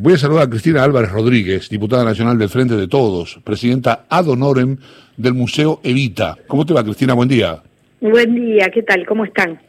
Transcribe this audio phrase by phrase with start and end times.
[0.00, 4.28] Voy a saludar a Cristina Álvarez Rodríguez, diputada nacional del Frente de Todos, presidenta ad
[4.28, 4.76] honorem
[5.16, 6.38] del Museo Evita.
[6.46, 7.14] ¿Cómo te va, Cristina?
[7.14, 7.60] Buen día.
[8.00, 9.04] Buen día, ¿qué tal?
[9.04, 9.60] ¿Cómo están?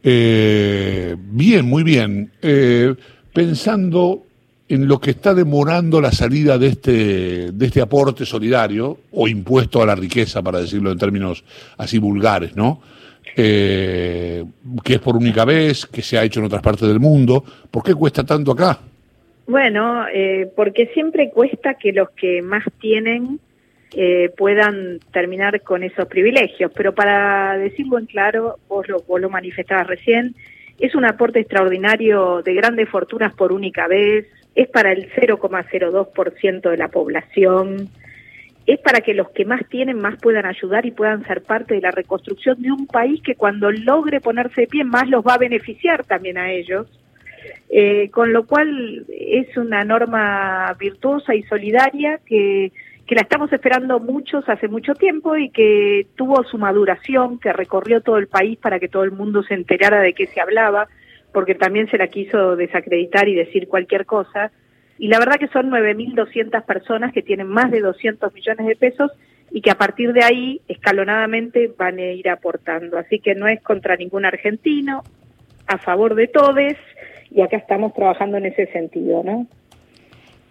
[0.00, 2.30] Eh, bien, muy bien.
[2.40, 2.94] Eh,
[3.34, 4.22] pensando
[4.68, 9.82] en lo que está demorando la salida de este, de este aporte solidario o impuesto
[9.82, 11.42] a la riqueza, para decirlo en términos
[11.78, 12.80] así vulgares, ¿no?
[13.34, 14.44] Eh,
[14.84, 17.44] que es por única vez, que se ha hecho en otras partes del mundo.
[17.68, 18.78] ¿Por qué cuesta tanto acá?
[19.52, 23.38] Bueno, eh, porque siempre cuesta que los que más tienen
[23.92, 26.72] eh, puedan terminar con esos privilegios.
[26.74, 30.34] Pero para decirlo en claro, vos lo, vos lo manifestabas recién,
[30.80, 36.76] es un aporte extraordinario de grandes fortunas por única vez, es para el 0,02% de
[36.78, 37.90] la población,
[38.66, 41.82] es para que los que más tienen más puedan ayudar y puedan ser parte de
[41.82, 45.38] la reconstrucción de un país que cuando logre ponerse de pie más los va a
[45.38, 46.86] beneficiar también a ellos.
[47.74, 52.70] Eh, con lo cual es una norma virtuosa y solidaria que,
[53.06, 58.02] que la estamos esperando muchos hace mucho tiempo y que tuvo su maduración, que recorrió
[58.02, 60.88] todo el país para que todo el mundo se enterara de qué se hablaba,
[61.32, 64.52] porque también se la quiso desacreditar y decir cualquier cosa.
[64.98, 69.10] Y la verdad que son 9.200 personas que tienen más de 200 millones de pesos
[69.50, 72.98] y que a partir de ahí, escalonadamente, van a ir aportando.
[72.98, 75.02] Así que no es contra ningún argentino,
[75.66, 76.54] a favor de todos
[77.34, 79.46] y acá estamos trabajando en ese sentido, ¿no?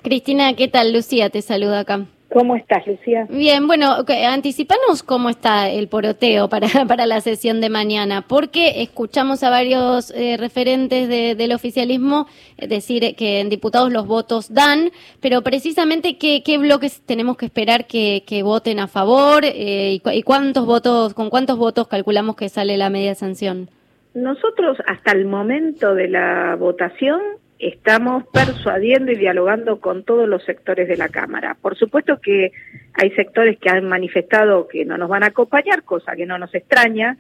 [0.02, 0.94] Cristina, ¿qué tal?
[0.94, 2.06] Lucía te saluda acá.
[2.34, 3.28] ¿Cómo estás, Lucía?
[3.30, 9.44] Bien, bueno, anticipanos cómo está el poroteo para, para la sesión de mañana, porque escuchamos
[9.44, 16.18] a varios eh, referentes del oficialismo decir que en diputados los votos dan, pero precisamente
[16.18, 20.66] qué, qué bloques tenemos que esperar que, que voten a favor eh, y, y cuántos
[20.66, 23.70] votos, con cuántos votos calculamos que sale la media sanción.
[24.14, 27.22] Nosotros hasta el momento de la votación
[27.59, 31.56] estamos persuadiendo y dialogando con todos los sectores de la Cámara.
[31.62, 32.52] Por supuesto que
[32.94, 36.53] hay sectores que han manifestado que no nos van a acompañar, cosa que no nos
[36.56, 37.18] extraña,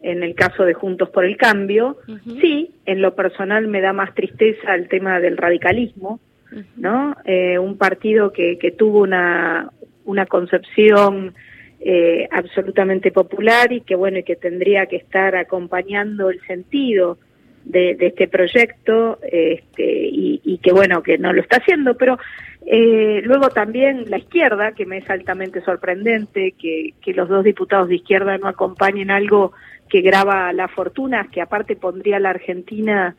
[0.00, 1.98] en el caso de Juntos por el Cambio.
[2.40, 6.20] Sí, en lo personal me da más tristeza el tema del radicalismo,
[6.76, 7.14] ¿no?
[7.24, 9.70] Eh, un partido que, que tuvo una,
[10.04, 11.34] una concepción
[11.84, 17.18] eh, absolutamente popular y que bueno y que tendría que estar acompañando el sentido
[17.64, 21.96] de, de este proyecto este, y, que bueno que no lo está haciendo.
[21.96, 22.18] Pero
[22.66, 27.96] eh, luego también la izquierda que me es altamente sorprendente que, los dos diputados de
[27.96, 29.52] izquierda no acompañen algo
[29.88, 33.16] que graba la fortuna que aparte pondría a la Argentina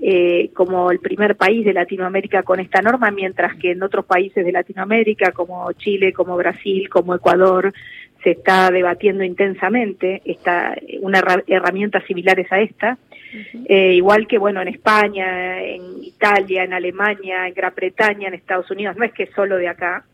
[0.00, 4.44] eh, como el primer país de Latinoamérica con esta norma, mientras que en otros países
[4.44, 7.72] de Latinoamérica, como Chile, como Brasil, como Ecuador,
[8.22, 12.98] se está debatiendo intensamente esta, una herramientas similares a esta.
[13.66, 18.70] eh, igual que, bueno, en España, en Italia, en Alemania, en Gran Bretaña, en Estados
[18.70, 20.04] Unidos, no es que solo de acá.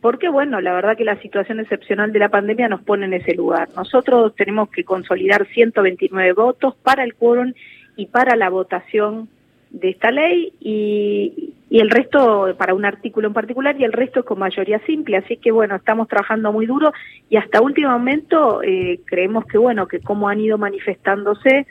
[0.00, 3.34] Porque, bueno, la verdad que la situación excepcional de la pandemia nos pone en ese
[3.34, 3.68] lugar.
[3.76, 7.52] Nosotros tenemos que consolidar 129 votos para el quórum
[7.96, 9.28] y para la votación
[9.70, 14.24] de esta ley y, y el resto para un artículo en particular y el resto
[14.24, 15.16] con mayoría simple.
[15.16, 16.92] Así que bueno, estamos trabajando muy duro
[17.28, 21.66] y hasta último momento eh, creemos que bueno, que como han ido manifestándose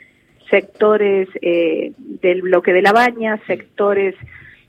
[0.48, 4.16] sectores eh, del bloque de la baña, sectores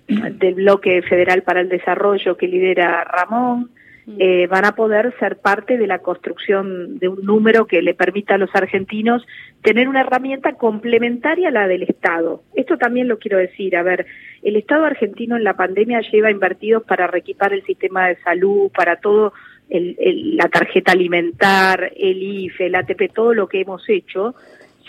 [0.08, 3.72] del bloque federal para el desarrollo que lidera Ramón,
[4.20, 8.36] eh, van a poder ser parte de la construcción de un número que le permita
[8.36, 9.26] a los argentinos
[9.62, 12.44] tener una herramienta complementaria a la del Estado.
[12.56, 14.06] Esto también lo quiero decir, a ver,
[14.44, 18.98] el Estado argentino en la pandemia lleva invertidos para reequipar el sistema de salud, para
[18.98, 19.34] todo
[19.70, 24.36] el, el, la tarjeta alimentar, el IFE, el ATP, todo lo que hemos hecho,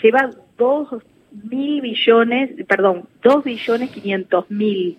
[0.01, 0.89] lleva dos
[1.49, 4.97] mil billones, perdón, dos billones quinientos mil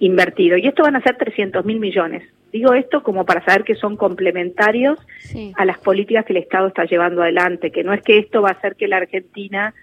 [0.00, 0.56] invertido.
[0.56, 2.24] Y esto van a ser 300 mil millones.
[2.52, 5.52] Digo esto como para saber que son complementarios sí.
[5.56, 8.50] a las políticas que el Estado está llevando adelante, que no es que esto va
[8.50, 9.74] a hacer que la Argentina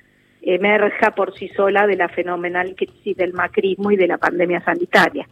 [0.41, 5.27] emerja por sí sola de la fenomenal crisis del macrismo y de la pandemia sanitaria.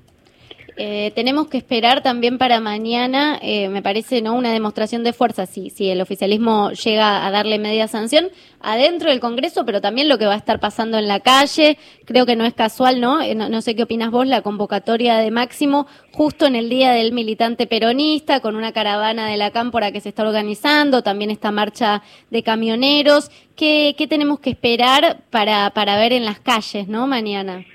[0.77, 5.45] Eh, tenemos que esperar también para mañana, eh, me parece, no una demostración de fuerza,
[5.45, 8.27] si, si el oficialismo llega a darle media sanción
[8.60, 11.77] adentro del Congreso, pero también lo que va a estar pasando en la calle.
[12.04, 13.22] Creo que no es casual, ¿no?
[13.22, 16.92] Eh, no, no, sé qué opinas vos, la convocatoria de Máximo, justo en el día
[16.92, 21.51] del militante peronista, con una caravana de la cámpora que se está organizando, también esta
[21.51, 23.31] marcha de camioneros.
[23.56, 27.07] ¿Qué, qué tenemos que esperar para, para ver en las calles, ¿no?
[27.07, 27.66] Mañana.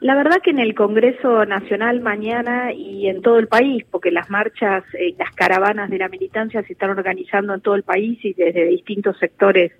[0.00, 4.30] La verdad que en el Congreso Nacional mañana y en todo el país, porque las
[4.30, 8.32] marchas, eh, las caravanas de la militancia se están organizando en todo el país y
[8.32, 9.72] desde distintos sectores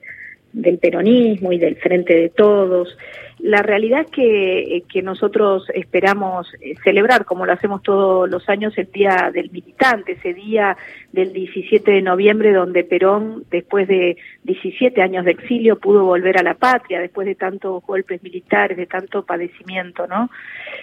[0.53, 2.97] del peronismo y del Frente de Todos.
[3.41, 8.49] La realidad es que, eh, que nosotros esperamos eh, celebrar, como lo hacemos todos los
[8.49, 10.77] años, el Día del Militante, ese día
[11.13, 16.43] del 17 de noviembre donde Perón, después de 17 años de exilio, pudo volver a
[16.43, 20.31] la patria, después de tantos golpes militares, de tanto padecimiento, ¿no?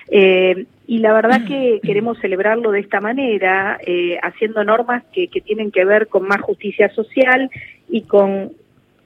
[0.10, 3.80] Eh, y la verdad que queremos celebrarlo de esta manera,
[4.24, 7.50] haciendo normas que, que tienen que ver con más justicia social
[7.90, 8.54] y con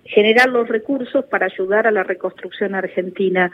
[0.09, 3.51] generar los recursos para ayudar a la reconstrucción argentina.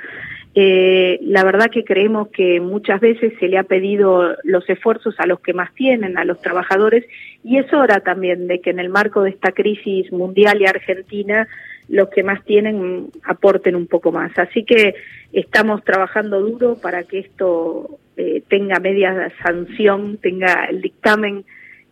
[0.56, 5.26] Eh, la verdad que creemos que muchas veces se le ha pedido los esfuerzos a
[5.26, 7.04] los que más tienen, a los trabajadores,
[7.44, 11.48] y es hora también de que en el marco de esta crisis mundial y argentina
[11.90, 14.32] los que más tienen aporten un poco más.
[14.40, 14.96] Así que
[15.34, 21.44] estamos trabajando duro para que esto eh, tenga media sanción, tenga el dictamen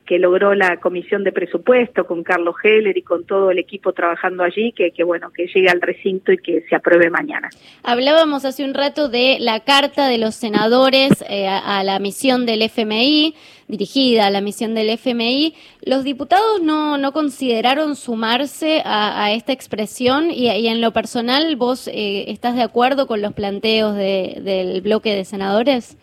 [0.05, 4.43] que logró la comisión de presupuesto con Carlos Heller y con todo el equipo trabajando
[4.43, 7.49] allí, que, que bueno, que llegue al recinto y que se apruebe mañana.
[7.83, 12.61] Hablábamos hace un rato de la carta de los senadores eh, a, la misión del
[12.63, 13.35] FMI,
[13.67, 15.55] dirigida a la misión del FMI.
[15.85, 22.25] ¿Los diputados no, no consideraron sumarse a, esta expresión y, en lo personal vos eh,
[22.27, 25.97] estás de acuerdo con los planteos del bloque de senadores?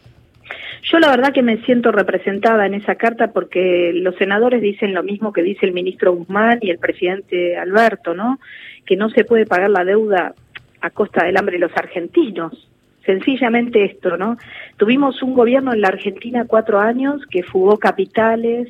[0.83, 5.03] Yo la verdad que me siento representada en esa carta porque los senadores dicen lo
[5.03, 8.39] mismo que dice el ministro Guzmán y el presidente Alberto, ¿no?
[8.87, 10.35] Que no se puede pagar la deuda
[10.81, 12.69] a costa del hambre de los argentinos.
[13.05, 14.37] Sencillamente esto, ¿no?
[14.77, 18.69] Tuvimos un gobierno en la Argentina cuatro años que fugó capitales,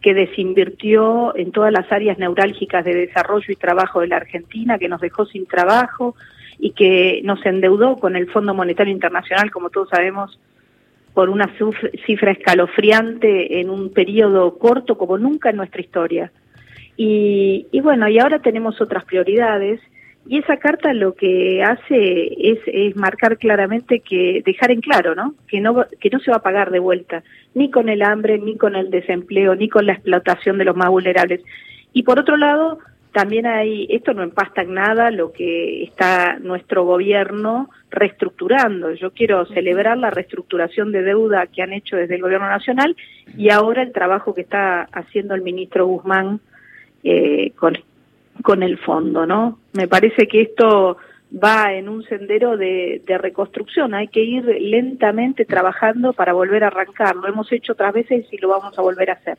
[0.00, 4.88] que desinvirtió en todas las áreas neurálgicas de desarrollo y trabajo de la Argentina, que
[4.88, 6.14] nos dejó sin trabajo
[6.58, 10.38] y que nos endeudó con el Fondo Monetario Internacional, como todos sabemos,
[11.14, 11.50] por una
[12.06, 16.32] cifra escalofriante en un periodo corto como nunca en nuestra historia.
[16.96, 19.80] Y, bueno, y ahora tenemos otras prioridades
[20.26, 25.34] y esa carta lo que hace es, es, marcar claramente que dejar en claro, ¿no?
[25.48, 27.22] Que no que no se va a pagar de vuelta
[27.54, 30.90] ni con el hambre, ni con el desempleo, ni con la explotación de los más
[30.90, 31.40] vulnerables.
[31.94, 32.78] Y por otro lado,
[33.12, 38.92] también hay, esto no empasta en nada lo que está nuestro gobierno reestructurando.
[38.92, 42.96] Yo quiero celebrar la reestructuración de deuda que han hecho desde el gobierno nacional
[43.36, 46.40] y ahora el trabajo que está haciendo el ministro Guzmán
[47.02, 47.76] eh, con,
[48.42, 49.58] con el fondo, ¿no?
[49.72, 50.98] Me parece que esto
[51.32, 53.94] va en un sendero de, reconstrucción.
[53.94, 57.14] Hay que ir lentamente trabajando para volver a arrancar.
[57.16, 59.38] Lo hemos hecho otras veces y lo vamos a volver a hacer.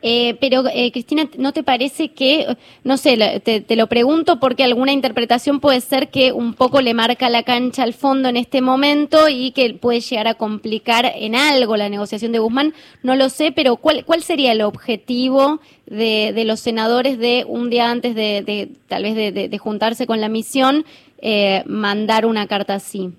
[0.00, 4.92] Eh, pero, eh, Cristina, ¿no te parece que, no sé, te, lo pregunto porque alguna
[4.92, 9.28] interpretación puede ser que un poco le marca la cancha al fondo en este momento
[9.28, 12.74] y que puede llegar a complicar en algo la negociación de Guzmán?
[13.02, 17.68] No lo sé, pero ¿cuál, cuál sería el objetivo de, de los senadores de un
[17.70, 20.84] día antes de, tal vez de juntarse con la misión?
[21.20, 23.12] Eh, mandar una carta así?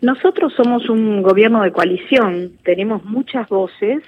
[0.00, 4.02] Nosotros somos un gobierno de coalición, tenemos muchas voces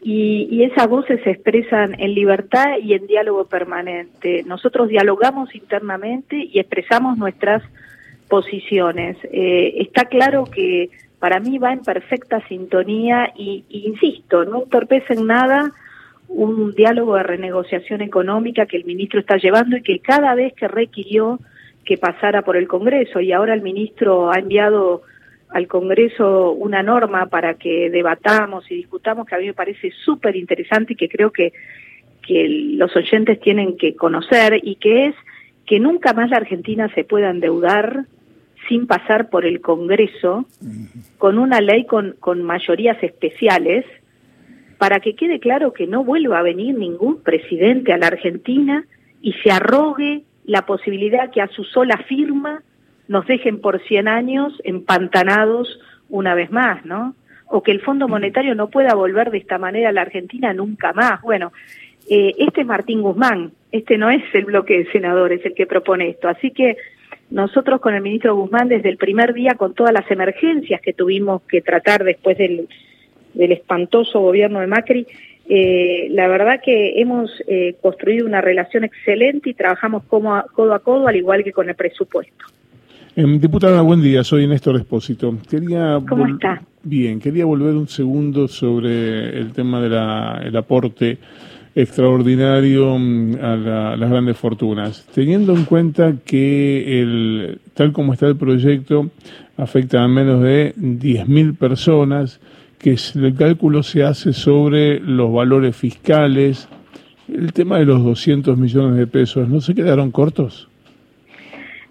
[0.00, 4.44] y, esas voces se expresan en libertad y en diálogo permanente.
[4.46, 7.62] Nosotros dialogamos internamente y expresamos nuestras
[8.28, 9.16] posiciones.
[9.32, 15.26] Eh, está claro que para mí va en perfecta sintonía y, insisto, no entorpece en
[15.26, 15.72] nada
[16.28, 20.68] un diálogo de renegociación económica que el ministro está llevando y que cada vez que
[20.68, 21.40] requirió
[21.86, 25.02] que pasara por el Congreso y ahora el ministro ha enviado
[25.48, 30.36] al Congreso una norma para que debatamos y discutamos que a mí me parece súper
[30.36, 31.52] interesante y que creo que,
[32.26, 35.14] que los oyentes tienen que conocer y que es
[35.64, 38.04] que nunca más la Argentina se pueda endeudar
[38.68, 40.44] sin pasar por el Congreso
[41.18, 43.84] con una ley con, con mayorías especiales
[44.76, 48.84] para que quede claro que no vuelva a venir ningún presidente a la Argentina
[49.22, 52.62] y se arrogue la posibilidad que a su sola firma
[53.08, 57.14] nos dejen por 100 años empantanados una vez más, ¿no?
[57.48, 60.92] O que el Fondo Monetario no pueda volver de esta manera a la Argentina nunca
[60.92, 61.20] más.
[61.22, 61.52] Bueno,
[62.08, 66.08] eh, este es Martín Guzmán, este no es el bloque de senadores el que propone
[66.08, 66.28] esto.
[66.28, 66.76] Así que
[67.30, 71.42] nosotros con el ministro Guzmán desde el primer día, con todas las emergencias que tuvimos
[71.42, 72.68] que tratar después del,
[73.34, 75.06] del espantoso gobierno de Macri,
[75.48, 80.80] eh, la verdad que hemos eh, construido una relación excelente y trabajamos como codo a
[80.80, 82.46] codo, al igual que con el presupuesto.
[83.14, 84.22] Em, diputada, buen día.
[84.24, 85.34] Soy Néstor Espósito.
[85.48, 86.60] Quería ¿Cómo está?
[86.82, 91.18] Bien, quería volver un segundo sobre el tema del aporte
[91.76, 95.06] extraordinario mm, a, las grandes fortunas.
[95.14, 99.10] Teniendo en cuenta que el, tal como está el proyecto
[99.56, 102.40] afecta a menos de 10.000 personas,
[102.78, 106.68] que el cálculo se hace sobre los valores fiscales.
[107.32, 110.68] El tema de los 200 millones de pesos, ¿no se quedaron cortos?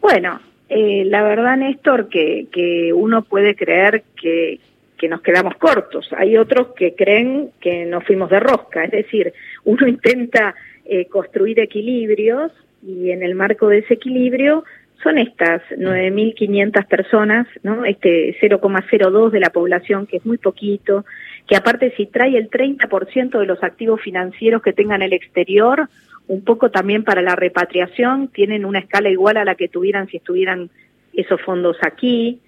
[0.02, 0.40] Bueno,
[0.70, 4.60] eh, la verdad, Néstor, que, que uno puede creer que,
[4.98, 6.10] que nos quedamos cortos.
[6.18, 8.84] Hay otros que creen que nos fuimos de rosca.
[8.84, 12.52] Es decir, uno intenta eh, construir equilibrios
[12.86, 14.64] y en el marco de ese equilibrio
[15.04, 17.86] son estas 9.500 personas, ¿no?
[17.86, 21.06] Este 0,02 de la población, que es muy poquito,
[21.48, 25.88] que aparte si trae el 30% de los activos financieros que tengan el exterior,
[26.28, 30.18] un poco también para la repatriación, tienen una escala igual a la que tuvieran si
[30.18, 30.70] estuvieran
[31.14, 32.40] esos fondos aquí.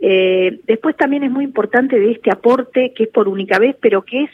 [0.00, 4.02] Eh, después también es muy importante de este aporte, que es por única vez, pero
[4.02, 4.30] que es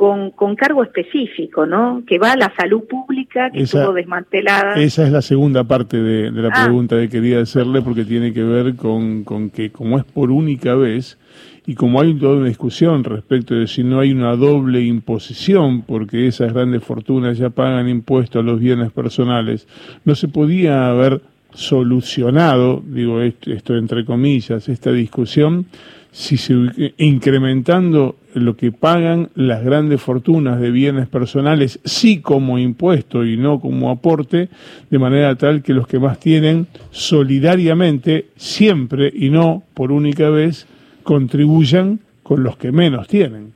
[0.00, 2.04] con, con cargo específico, ¿no?
[2.06, 4.76] Que va a la salud pública, que estuvo desmantelada.
[4.76, 6.64] Esa es la segunda parte de, la ah.
[6.64, 10.74] pregunta que quería hacerle, porque tiene que ver con, con que como es por única
[10.74, 11.18] vez,
[11.66, 16.26] y como hay toda una discusión respecto de si no hay una doble imposición, porque
[16.26, 19.68] esas grandes fortunas ya pagan impuestos a los bienes personales,
[20.06, 21.20] no se podía haber
[21.52, 25.66] solucionado, digo esto, entre comillas, esta discusión,
[26.12, 26.54] si se
[26.98, 33.60] incrementando lo que pagan las grandes fortunas de bienes personales, sí como impuesto y no
[33.60, 34.48] como aporte,
[34.90, 40.66] de manera tal que los que más tienen solidariamente, siempre y no por única vez,
[41.02, 43.52] contribuyan con los que menos tienen.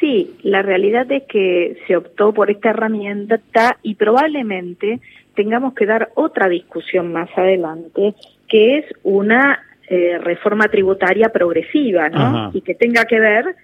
[0.00, 3.40] Sí, la realidad es que se optó por esta herramienta
[3.82, 5.00] y probablemente
[5.34, 8.14] tengamos que dar otra discusión más adelante,
[8.48, 12.50] que es una eh, reforma tributaria progresiva, ¿no?
[12.54, 13.56] Y que tenga que ver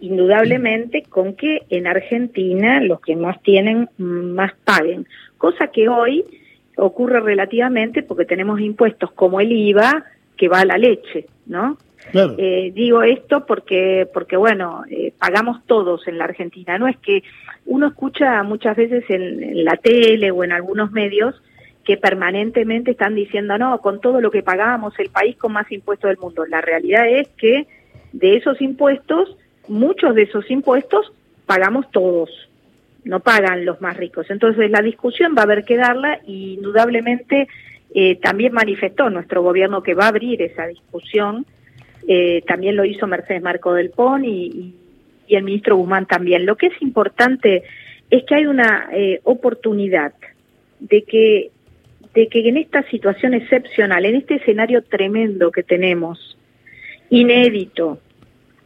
[0.00, 5.06] indudablemente con que en Argentina los que más tienen más paguen,
[5.38, 6.24] cosa que hoy
[6.76, 10.04] ocurre relativamente porque tenemos impuestos como el IVA
[10.36, 11.78] que va a la leche, ¿no?
[12.12, 16.78] Eh, digo esto porque, porque bueno, eh, pagamos todos en la Argentina.
[16.78, 17.22] No es que
[17.64, 21.34] uno escucha muchas veces en, la tele o en algunos medios
[21.86, 26.08] que permanentemente están diciendo, no, con todo lo que pagamos, el país con más impuestos
[26.08, 26.44] del mundo.
[26.46, 27.66] La realidad es que
[28.12, 29.36] de esos impuestos,
[29.68, 31.12] muchos de esos impuestos
[31.46, 32.30] pagamos todos,
[33.04, 34.28] no pagan los más ricos.
[34.30, 37.48] Entonces la discusión va a haber que darla y indudablemente
[37.94, 41.46] eh, también manifestó nuestro gobierno que va a abrir esa discusión
[42.08, 44.74] eh, también lo hizo Mercedes Marco del Pon y,
[45.28, 46.46] el ministro Guzmán también.
[46.46, 47.64] Lo que es importante
[48.10, 50.14] es que hay una eh, oportunidad
[50.78, 51.50] de que,
[52.16, 56.38] de que en esta situación excepcional, en este escenario tremendo que tenemos,
[57.10, 58.00] inédito,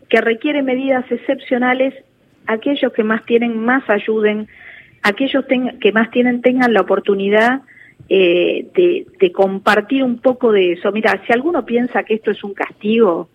[0.08, 1.92] que requiere medidas excepcionales,
[2.46, 4.46] aquellos que más tienen más ayuden,
[5.02, 5.44] aquellos
[5.80, 7.62] que más tienen tengan la oportunidad
[8.08, 10.92] eh, de, de, compartir un poco de eso.
[10.92, 13.28] Mira, si alguno piensa que esto es un castigo,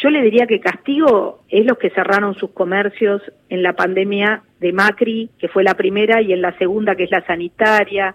[0.00, 3.20] yo le diría que castigo es los que cerraron sus comercios
[3.50, 7.10] en la pandemia de Macri, que fue la primera, y en la segunda, que es
[7.10, 8.14] la sanitaria.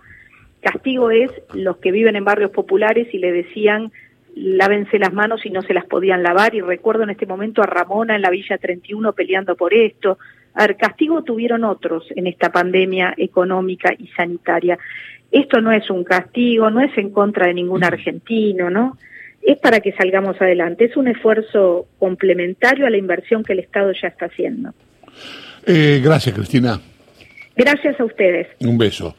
[0.64, 3.92] Castigo es los que viven en barrios populares y le decían
[4.36, 6.56] lávense las manos y no se las podían lavar.
[6.56, 10.18] Y recuerdo en este momento a Ramona en la Villa 31 peleando por esto.
[10.56, 14.78] A ver, castigo tuvieron otros en esta pandemia económica y sanitaria.
[15.32, 18.98] Esto no es un castigo, no es en contra de ningún argentino, ¿no?
[19.42, 20.86] Es para que salgamos adelante.
[20.86, 24.74] Es un esfuerzo complementario a la inversión que el Estado ya está haciendo.
[25.66, 26.80] Eh, gracias, Cristina.
[27.56, 28.48] Gracias a ustedes.
[28.60, 29.16] Un beso.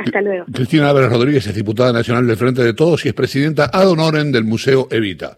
[0.00, 0.46] Hasta luego.
[0.50, 4.32] Cristina Álvarez Rodríguez es diputada nacional del Frente de Todos y es presidenta ad honorem
[4.32, 5.36] del Museo Evita.